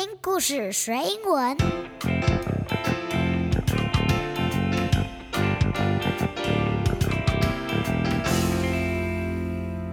[0.00, 1.57] 听故事学英文。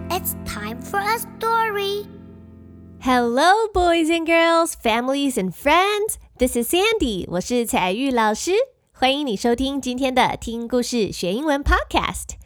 [0.09, 2.05] It's time for a story.
[3.01, 6.15] Hello, boys and girls, families and friends.
[6.37, 7.25] This is Sandy.
[7.27, 8.53] 我是彩玉老师，
[8.93, 12.37] 欢迎你收听今天的听故事学英文 Podcast.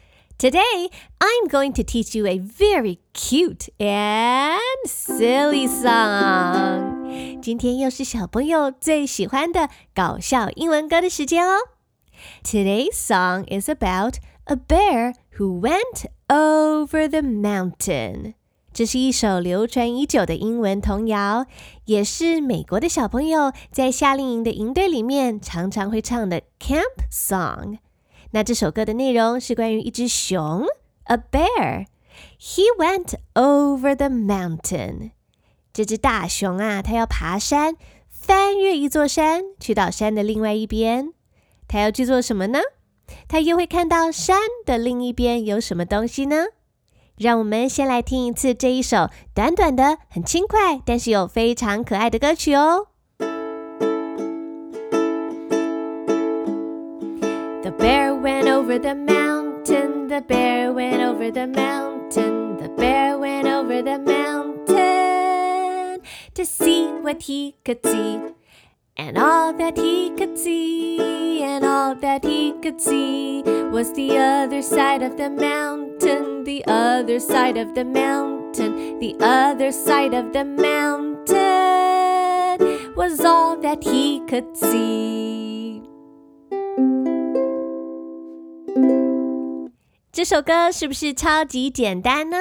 [0.43, 0.89] Today,
[1.19, 7.41] I'm going to teach you a very cute and silly song.
[7.41, 11.57] 今天又是小朋友最喜欢的搞笑英文歌的时间哦。
[12.43, 14.15] Today's song is about
[14.45, 18.35] a bear who went over the mountain.
[18.71, 21.47] 这是一首流传已久的英文童谣，
[21.85, 27.79] 也是美国的小朋友在夏令营的营队里面常常会唱的 camp song。
[28.34, 30.66] 那这首歌的内容是关于一只熊
[31.04, 31.86] ，a bear。
[32.36, 35.12] He went over the mountain。
[35.72, 37.76] 这只大熊啊，它要爬山，
[38.10, 41.12] 翻越一座山，去到山的另外一边。
[41.68, 42.58] 它要去做什么呢？
[43.28, 46.46] 它又会看到山的另一边有什么东西呢？
[47.16, 52.88] 让我们先来听一次这一首短短的、很轻快，但是又非常可爱的歌曲哦。
[58.74, 60.08] Over the mountain.
[60.08, 62.56] The bear went over the mountain.
[62.56, 66.00] The bear went over the mountain
[66.34, 68.20] to see what he could see.
[68.96, 74.62] And all that he could see, and all that he could see was the other
[74.62, 80.44] side of the mountain, the other side of the mountain, the other side of the
[80.44, 81.04] mountain
[82.96, 85.23] was all that he could see.
[90.14, 92.36] 这首歌是不是超级简单呢？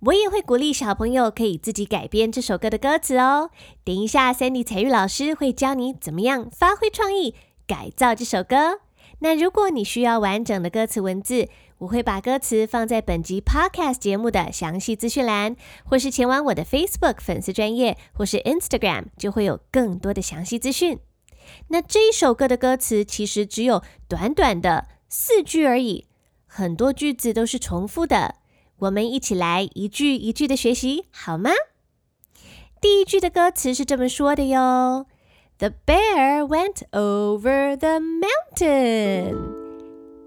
[0.00, 3.48] 我也会鼓励小朋友可以自己改编这首歌的歌词哦。
[3.82, 7.34] 等一下，Sandy 彩玉老师会教你怎么样发挥创意
[7.66, 8.80] 改造这首歌。
[9.20, 11.48] 那如果你需要完整的歌词文字，
[11.78, 20.98] 我会把歌词放在本集 Podcast 节目的详细资讯栏，或是前往我的 Facebook 粉丝专业，或是 Instagram，就会有更多的详细资讯。
[21.68, 26.04] 那这一首歌的歌词其实只有短短的四句而已。
[26.58, 28.34] 很多句子都是重复的，
[28.78, 31.52] 我们一起来一句一句的学习，好吗？
[32.80, 35.06] 第一句的歌词是这么说的哟
[35.58, 39.36] ：The bear went over the mountain。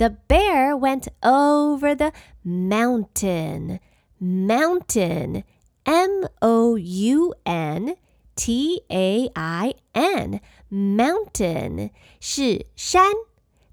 [0.00, 2.12] The bear went over the
[2.44, 3.80] mountain.
[4.20, 5.44] Mountain.
[5.84, 7.96] M O U N
[8.34, 10.40] T A I N.
[10.68, 11.90] Mountain
[12.20, 13.12] 是山，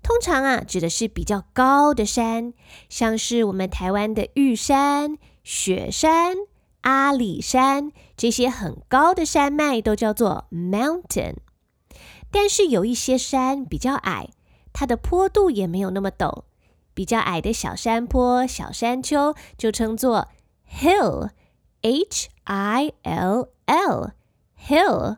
[0.03, 2.53] 通常啊指的是比较高的山，
[2.87, 6.37] 像是我们台湾的玉山、雪山、
[6.81, 11.37] 阿里山这些很高的山脉都叫做 mountain。
[12.29, 14.29] 但是有一些山比较矮。
[14.78, 16.44] 它的坡度也没有那么陡，
[16.94, 20.28] 比较矮的小山坡、小山丘就称作
[20.70, 25.16] hill，h i l l，hill。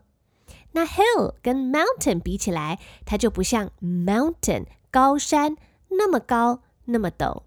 [0.73, 5.59] 那 hill 跟 mountain 比起来，它就不像 mountain 高山
[5.91, 7.43] 那么高、那么陡。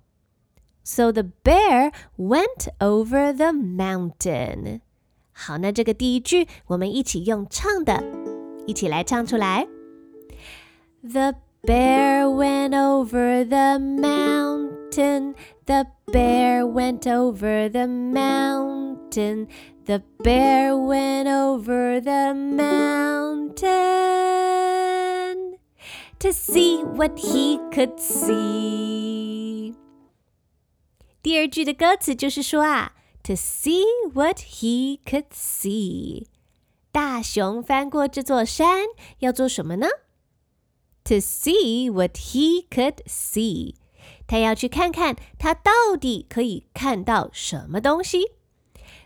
[0.83, 4.81] So the bear went over the mountain。
[5.31, 8.03] 好，那这个第一句我们一起用唱的，
[8.67, 9.67] 一起来唱出来。
[11.01, 11.33] The
[11.64, 15.34] bear went over the mountain.
[15.66, 19.48] The bear went over the mountain.
[19.84, 23.68] The bear went over the mountain
[26.18, 29.74] to see what he could see.
[31.22, 36.26] 第二句的歌词就是说啊，to see what he could see。
[36.90, 38.86] 大熊翻过这座山
[39.20, 39.86] 要做什么呢
[41.04, 43.74] ？to see what he could see，
[44.26, 48.32] 他要去看看他到底可以看到什么东西。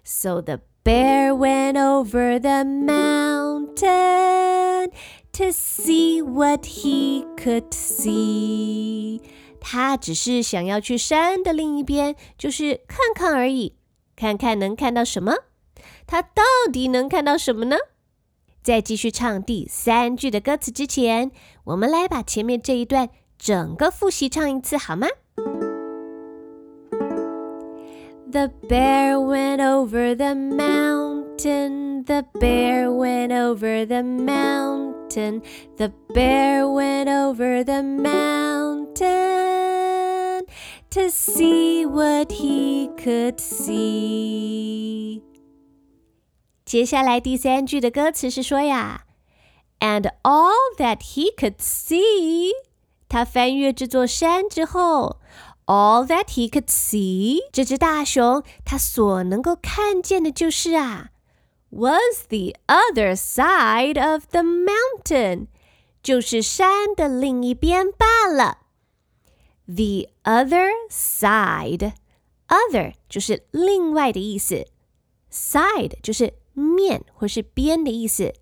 [0.05, 3.83] So the bear went over the mountain
[5.33, 9.21] to see what he could see。
[9.61, 13.77] 他只是想要去山的另一边，就是看看而已，
[14.17, 15.37] 看看能看到什么。
[16.05, 16.43] 他到
[16.73, 17.77] 底能看到什么呢？
[18.62, 21.32] 在继续唱第三句的歌词之前，
[21.64, 25.08] 我们来把前面这一段整个复习唱一次好吗
[28.30, 32.04] ？The bear went over the mountain.
[32.04, 35.42] The bear went over the mountain.
[35.78, 38.98] The bear went over the mountain
[40.90, 45.22] to see what he could see.
[46.67, 49.05] 接下来第三句的歌词是说呀，
[49.81, 52.51] And all that he could see，
[53.09, 55.21] 他翻越这座山之后，
[55.67, 61.11] all that he could see，这只大熊它所能够看见的就是啊，
[61.71, 65.49] was the other side of the mountain，
[66.03, 68.59] 就是山的另一边罢了。
[69.67, 71.93] The other side，other
[73.09, 74.67] 就是另外的意思，
[75.31, 78.35] side 就是 面或是边的意思。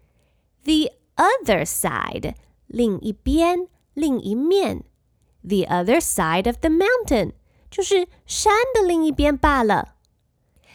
[0.65, 2.35] The other side，
[2.67, 4.85] 另一边，另一面。
[5.43, 7.33] The other side of the mountain，
[7.71, 9.97] 就是山的另一边罢了。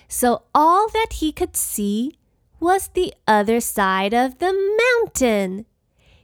[0.08, 2.16] So all that he could see
[2.60, 5.66] was the other side of the mountain。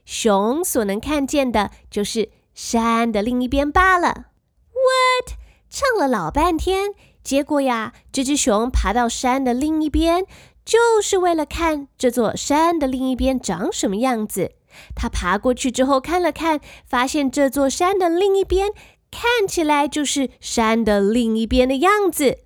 [0.04, 4.26] 熊所能看见的就是山的另一边罢了。
[4.72, 5.36] What？
[5.70, 10.26] 唱了老半天，结果呀，这只熊爬到山的另一边，
[10.66, 14.52] 就是为了看这座山的另一边长什么样子。
[14.94, 18.70] 他爬过去之后看了看，发现这座山的另一边
[19.10, 22.38] 看起来就是山的另一边的样子，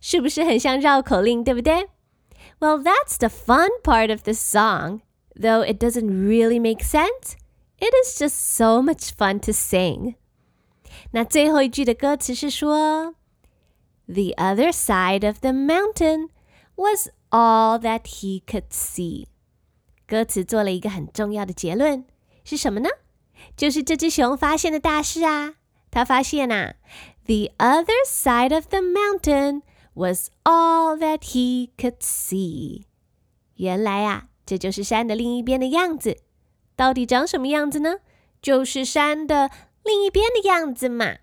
[0.00, 1.88] 是不是很像绕口令，对不对？
[2.58, 5.00] Well, that's the fun part of the song,
[5.34, 7.36] though it doesn't really make sense.
[7.78, 10.14] It is just so much fun to sing.
[11.12, 13.14] 那最后一句的歌词是说，
[14.06, 16.28] The other side of the mountain
[16.76, 19.27] was all that he could see。
[20.05, 22.05] 歌词做了一个很重要的结论，
[22.43, 22.89] 是什么呢？
[23.55, 25.55] 就是这只熊发现的大事啊！
[25.91, 26.75] 他发现啊
[27.25, 29.61] ，The other side of the mountain
[29.93, 32.83] was all that he could see。
[33.55, 36.17] 原来啊，这就是山的另一边的样子。
[36.75, 37.97] 到底长什么样子呢？
[38.41, 39.49] 就是山的
[39.83, 41.17] 另一边的样子嘛。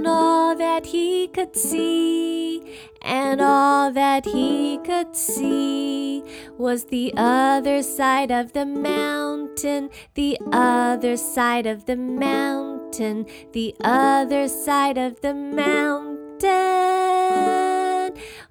[0.00, 2.62] And all that he could see,
[3.02, 6.22] and all that he could see
[6.56, 14.48] was the other side of the mountain, the other side of the mountain, the other
[14.48, 16.40] side of the mountain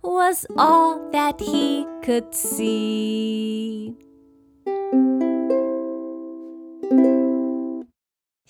[0.04, 3.96] was all that he could see.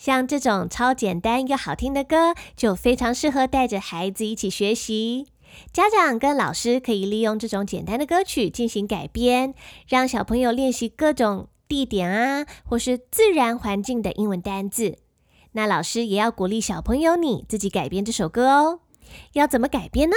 [0.09, 5.27] 像这种超简单又好听的歌，就非常适合带着孩子一起学习。
[5.71, 9.53] 家长跟老师可以利用这种简单的歌曲进行改编，
[9.87, 14.97] 让小朋友练习各种地点啊，或是自然环境的英文单字。
[15.51, 18.79] 那老师也要鼓励小朋友你自己改编这首歌哦。
[19.33, 20.15] 要怎么改编呢？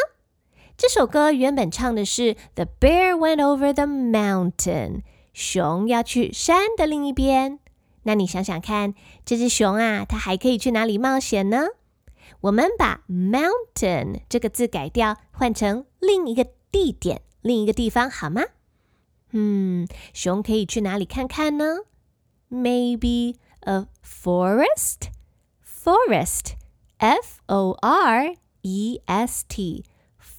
[0.79, 5.03] 这首歌原本唱的是 The bear went over the mountain，
[5.35, 7.59] 熊要去山的另一边。
[8.05, 8.95] 那你想想看，
[9.25, 11.69] 这只熊啊，它还可以去哪里冒险呢？
[12.43, 18.43] 我们把 mountain 这个字改掉，换成另一个地点、另一个地方，好吗？
[19.31, 21.79] 嗯，熊可以去哪里看看呢
[22.51, 25.11] ？Maybe a forest.
[25.65, 26.53] Forest,
[26.99, 27.45] F-O-R-E-S-T.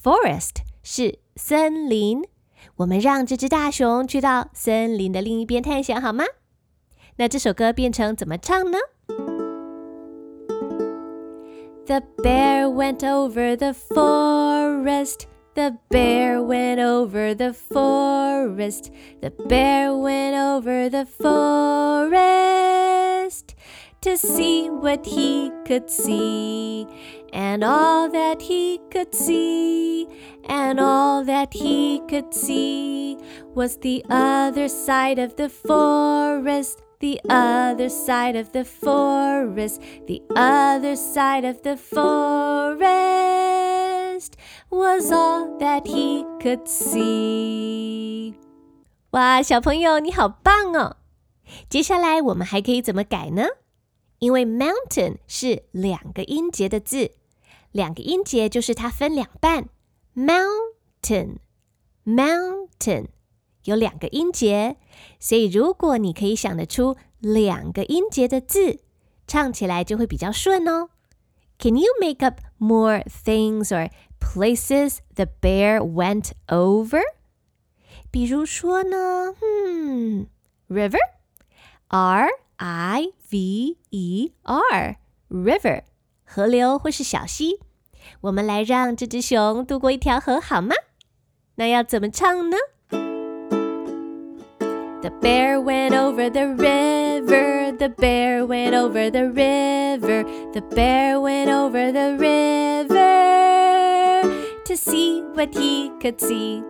[0.04, 2.24] Forest 是森林。
[2.78, 6.24] 我们让这只大熊去到森林的另一边探险，好吗？
[7.17, 8.79] 那这首歌变成怎么唱呢？
[11.87, 15.27] The bear went over the forest.
[15.55, 18.93] The bear went over the forest.
[19.21, 22.25] The bear went over the forest
[24.03, 26.87] to see what he could see.
[27.33, 30.07] And all that he could see,
[30.49, 33.19] and all that he could see
[33.55, 40.97] was the other side of the forest the other side of the forest, the other
[40.97, 42.89] side of the forest
[44.71, 48.35] was all that he could see.
[49.11, 50.97] 哇，小朋友，你好棒哦！
[51.71, 53.47] 接下来我们还可以怎么改呢？
[54.19, 57.13] 因为 mountain 是两个音节的字，
[57.73, 59.69] 两个音节就是它分两半，
[60.15, 63.07] mountain，mountain。
[63.66, 64.78] 有两个音节，
[65.20, 68.80] 所以如果你可以想得出两个音节的字，
[69.26, 70.90] 唱起来就会比较顺哦。
[71.60, 73.90] Can you make up more things or
[74.20, 77.02] places the bear went over？
[78.12, 80.28] 比如说呢，嗯
[80.68, 82.28] ，river，r
[82.58, 85.84] i v e r，river，
[86.26, 87.60] 河流或是小溪。
[88.22, 90.76] 我们来让这只熊渡过一条河好吗？
[91.56, 92.58] 那要怎么唱呢？
[95.04, 97.74] The bear went over the river.
[97.78, 100.24] The bear went over the river.
[100.54, 102.94] The bear went over the river
[104.64, 106.64] to see what he could see.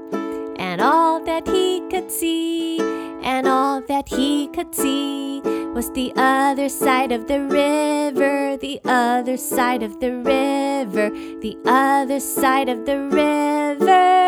[0.57, 2.79] And all that he could see,
[3.21, 5.39] and all that he could see
[5.75, 12.19] was the other side of the river, the other side of the river, the other
[12.19, 14.22] side of the river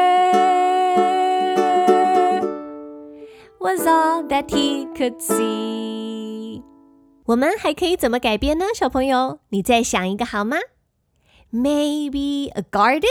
[3.66, 6.62] was all that he could see.
[7.26, 8.66] 我们还可以怎么改编呢？
[8.76, 10.58] 小朋友，你再想一个好吗
[11.52, 13.08] ？Maybe a garden?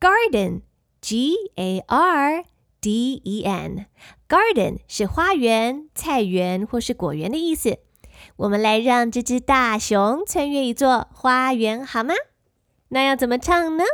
[0.00, 0.62] Garden,
[1.00, 2.42] G A R
[2.80, 3.86] D E N.
[4.28, 7.78] Garden 是花园、菜园或是果园的意思。
[8.38, 12.14] 我们来让这只大熊穿越一座花园好吗？
[12.88, 13.84] 那要怎么唱呢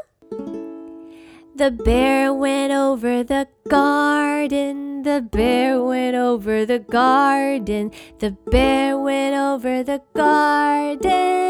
[1.55, 5.03] ？The bear went over the garden.
[5.03, 7.91] The bear went over the garden.
[8.21, 11.43] The bear went over the garden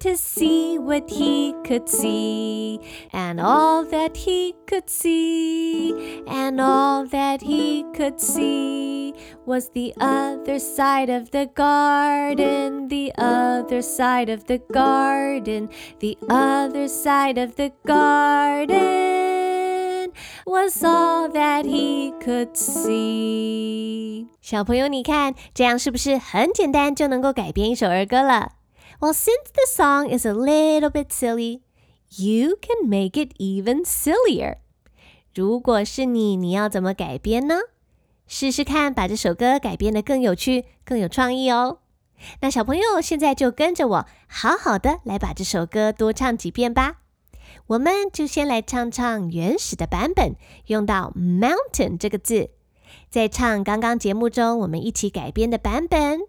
[0.00, 2.80] to see what he could see.
[3.12, 9.14] And all that he could see, and all that he could see
[9.46, 15.68] was the other side of the garden, the other side of the garden,
[16.00, 18.80] the other side of the garden
[20.46, 24.26] was all that he could see.
[24.40, 28.52] 小朋友，你看这样是不是很简单就能够改编一首儿歌了
[28.99, 31.61] ？well, since the song is a little bit silly,
[32.09, 34.57] you can make it even sillier.
[35.33, 37.55] 如果是你，你要怎么改编呢？
[38.25, 41.79] 试试看，把这首歌改编得更有趣、更有创意哦。
[42.41, 47.01] 那小朋友现在就跟着我，好好的来把这首歌多唱几遍吧。
[47.67, 50.35] 我们就先来唱唱原始的版本，
[50.65, 52.49] 用到 mountain 这个字，
[53.09, 56.21] 再唱刚刚节目中我们一起改编的版本。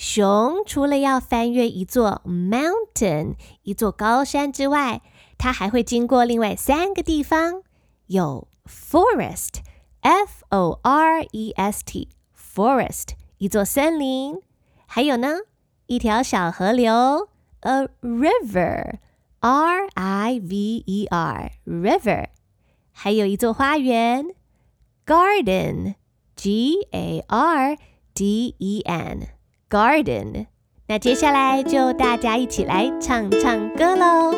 [0.00, 5.02] 熊除了要翻越一座 mountain 一座高山之外，
[5.36, 7.62] 它还会经过另外三个地方，
[8.06, 9.56] 有 forest
[10.00, 14.40] f o r e s t forest 一座森林，
[14.86, 15.40] 还有呢
[15.84, 17.28] 一条小河流
[17.60, 19.00] a river
[19.40, 22.28] r i v e r river，
[22.90, 24.28] 还有一座花园
[25.04, 25.96] garden
[26.34, 27.76] g a r
[28.14, 29.39] d e n。
[29.69, 30.47] garden。
[30.87, 34.35] 那接下来就大家一起来唱唱歌喽。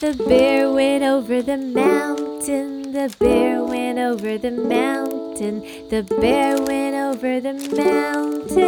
[0.00, 2.90] The bear went over the mountain.
[2.92, 5.62] The bear went over the mountain.
[5.90, 8.62] The bear went over the mountain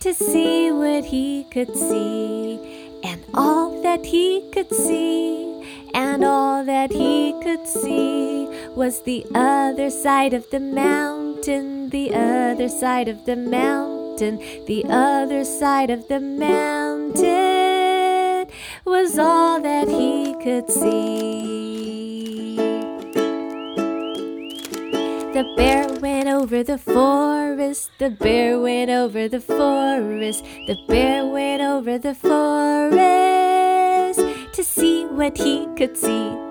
[0.00, 2.58] to see what he could see.
[3.02, 8.45] And all that he could see, and all that he could see
[8.77, 15.43] was the other side of the mountain, the other side of the mountain, the other
[15.43, 17.25] side of the mountain
[18.85, 22.55] was all that he could see.
[25.33, 31.63] The bear went over the forest, the bear went over the forest, the bear went
[31.63, 32.99] over the forest
[34.53, 36.46] to see what he could see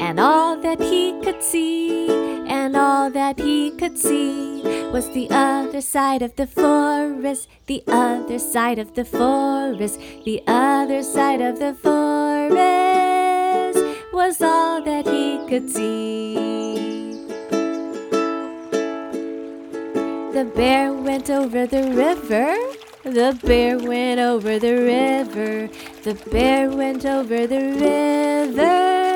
[0.00, 2.08] and all that he could see,
[2.46, 4.62] and all that he could see
[4.92, 11.02] was the other side of the forest, the other side of the forest, the other
[11.02, 12.58] side of the forest
[14.12, 16.34] was all that he could see.
[20.32, 22.54] The bear went over the river.
[23.02, 25.68] The bear went over the river.
[26.04, 29.07] The bear went over the river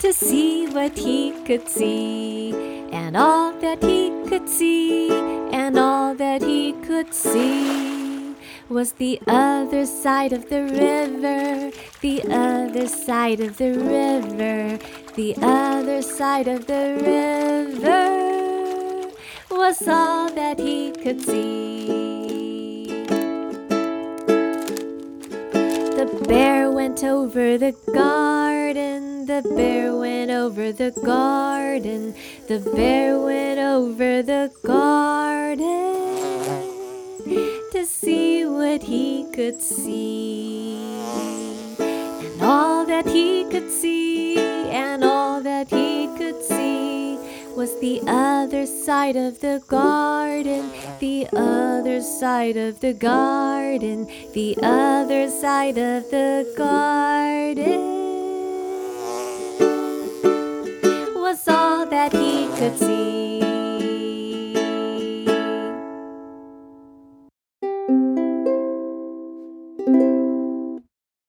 [0.00, 2.52] to see what he could see,
[2.90, 5.10] and all that he could see,
[5.52, 8.34] and all that he could see
[8.70, 14.78] was the other side of the river, the other side of the river,
[15.16, 18.00] the other side of the river
[19.50, 22.86] was all that he could see.
[25.98, 28.49] The bear went over the garden
[29.30, 32.16] the bear went over the garden.
[32.48, 35.94] The bear went over the garden
[37.70, 40.74] to see what he could see.
[41.78, 47.16] And all that he could see, and all that he could see
[47.54, 55.30] was the other side of the garden, the other side of the garden, the other
[55.30, 57.99] side of the garden
[61.90, 63.40] could see.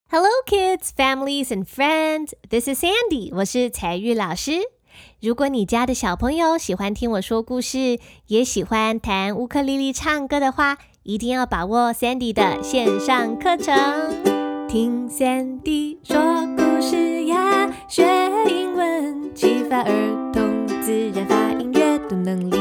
[0.10, 2.34] Hello, kids, families, and friends.
[2.50, 3.32] This is Sandy.
[3.36, 4.62] 我是彩玉老师。
[5.20, 13.74] 如果你家的小朋友喜欢听我说故事，也喜欢弹乌克丽丽、唱歌的话，一定要把握 Sandy 的线上课程。
[14.68, 16.22] 听 Sandy 说
[16.56, 18.03] 故事呀，学
[18.48, 20.50] 英文，启发儿童、
[22.24, 22.56] 能力。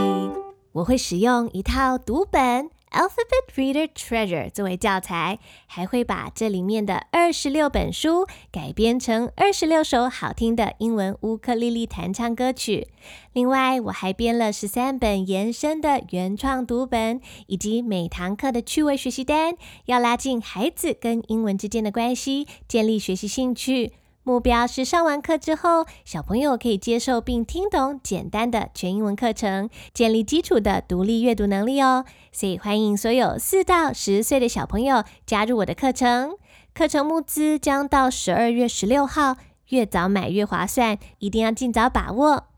[0.73, 2.71] 我会使用一套读本。
[2.91, 5.39] Alphabet Reader Treasure 作为教材，
[5.69, 12.89] 还会把这里面的二十六本书改编成二十六首好听的英文乌克丽丽弹唱歌曲。
[13.33, 23.93] 另外，我还编了十三本延伸的原创读本，以及每堂课的趣味学习单，要拉近孩子跟英文之间的关系，建立学习兴趣。
[24.23, 32.05] 目标是上完课之后，小朋友可以接受并听懂简单的全英文课程，建立基础的独立阅读能力哦。
[32.31, 36.37] 所以欢迎所有四到十岁的小朋友加入我的课程。
[36.75, 39.37] 课程募资将到十二月十六号，
[39.71, 42.50] 越早买越划算，一定要尽早把握。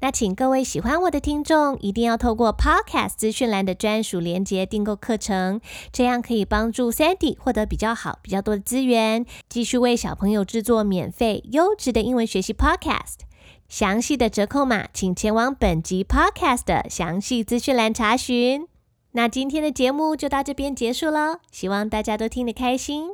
[0.00, 5.60] 那请各位喜欢我的听众，一定要透过 Podcast 资讯栏的专属链接订购课程，
[5.92, 13.20] 这样可以帮助 Sandy 获得比较好、比较多的资源，继续为小朋友制作免费优质的英文学习 Podcast。
[13.68, 18.66] 详细的折扣码，请前往本集 Podcast 的详细资讯栏查询。
[19.12, 23.10] 那今天的节目就到这边结束喽，希望大家都听得开心。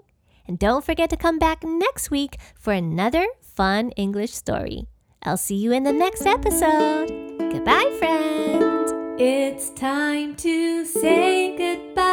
[0.47, 3.25] And don't forget to come back next week for another
[3.57, 4.94] fun English story.
[5.27, 7.09] I'll see you in the next episode.
[7.39, 8.93] Goodbye, friends.
[9.19, 12.05] It's time to say goodbye.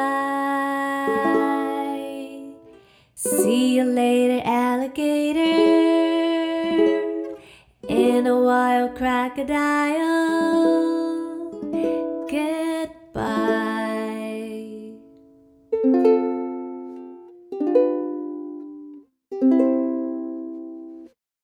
[3.14, 5.40] See you later, alligator.
[7.88, 10.89] In a wild crocodile.